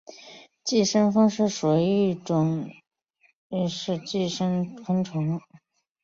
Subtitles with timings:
[0.63, 2.67] 寄生蜂就属于一种
[3.49, 3.67] 拟
[4.03, 5.39] 寄生昆虫。